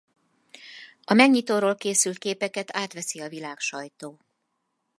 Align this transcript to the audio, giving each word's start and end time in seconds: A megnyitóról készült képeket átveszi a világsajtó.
A 1.03 1.13
megnyitóról 1.13 1.75
készült 1.75 2.17
képeket 2.17 2.69
átveszi 2.77 3.21
a 3.21 3.29
világsajtó. 3.29 4.19